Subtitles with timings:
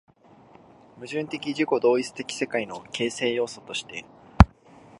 [0.97, 4.03] 矛盾的自己同一的世界の形成要素として